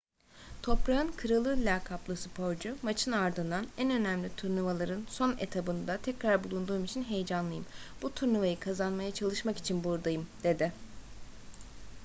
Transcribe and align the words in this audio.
toprağın 0.61 1.11
kralı 1.11 1.55
lakaplı 1.59 2.17
sporcu 2.17 2.77
maçın 2.81 3.11
ardından 3.11 3.67
en 3.77 3.91
önemli 3.91 4.35
turnuvaların 4.37 5.03
son 5.09 5.35
etabında 5.39 5.97
tekrar 5.97 6.43
bulunduğum 6.43 6.83
için 6.83 7.03
heyecanlıyım 7.03 7.65
bu 8.01 8.13
turnuvayı 8.13 8.59
kazanmaya 8.59 9.13
çalışmak 9.13 9.57
için 9.57 9.83
buradayım 9.83 10.25
dedi 10.43 10.71